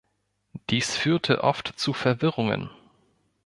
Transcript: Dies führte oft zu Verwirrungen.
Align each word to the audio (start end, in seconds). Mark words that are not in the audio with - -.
Dies 0.71 0.97
führte 0.97 1.43
oft 1.43 1.73
zu 1.79 1.93
Verwirrungen. 1.93 2.71